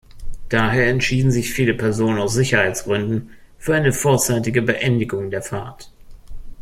Daher 0.49 0.87
entschieden 0.87 1.29
sich 1.31 1.53
viele 1.53 1.75
Personen 1.75 2.17
aus 2.17 2.33
Sicherheitsgründen 2.33 3.29
für 3.59 3.75
eine 3.75 3.93
vorzeitige 3.93 4.63
Beendigung 4.63 5.29
der 5.29 5.43
Fahrt. 5.43 5.91